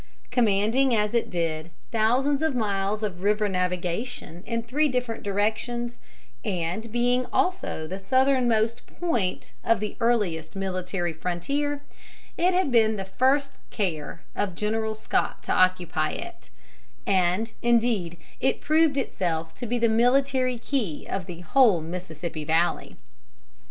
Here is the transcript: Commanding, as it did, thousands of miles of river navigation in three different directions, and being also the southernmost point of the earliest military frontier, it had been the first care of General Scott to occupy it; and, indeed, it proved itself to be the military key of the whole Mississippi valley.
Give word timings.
Commanding, 0.31 0.95
as 0.95 1.13
it 1.13 1.29
did, 1.29 1.69
thousands 1.91 2.41
of 2.41 2.55
miles 2.55 3.03
of 3.03 3.21
river 3.21 3.47
navigation 3.47 4.41
in 4.47 4.63
three 4.63 4.89
different 4.89 5.21
directions, 5.21 5.99
and 6.43 6.91
being 6.91 7.27
also 7.31 7.85
the 7.85 7.99
southernmost 7.99 8.81
point 8.99 9.51
of 9.63 9.79
the 9.79 9.95
earliest 9.99 10.55
military 10.55 11.13
frontier, 11.13 11.83
it 12.35 12.51
had 12.51 12.71
been 12.71 12.95
the 12.95 13.05
first 13.05 13.59
care 13.69 14.23
of 14.35 14.55
General 14.55 14.95
Scott 14.95 15.43
to 15.43 15.51
occupy 15.53 16.09
it; 16.09 16.49
and, 17.05 17.51
indeed, 17.61 18.17
it 18.39 18.59
proved 18.59 18.97
itself 18.97 19.53
to 19.53 19.67
be 19.67 19.77
the 19.77 19.87
military 19.87 20.57
key 20.57 21.05
of 21.07 21.27
the 21.27 21.41
whole 21.41 21.79
Mississippi 21.79 22.43
valley. 22.43 22.95